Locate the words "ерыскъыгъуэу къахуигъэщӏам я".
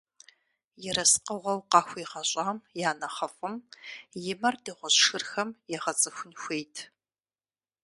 0.89-2.91